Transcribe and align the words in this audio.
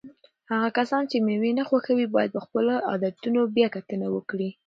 هغه 0.51 0.69
کسان 0.77 1.03
چې 1.11 1.17
مېوې 1.25 1.51
نه 1.59 1.63
خوښوي 1.69 2.05
باید 2.15 2.29
په 2.35 2.41
خپلو 2.45 2.73
عادتونو 2.89 3.41
بیا 3.55 3.67
کتنه 3.75 4.07
وکړي. 4.15 4.49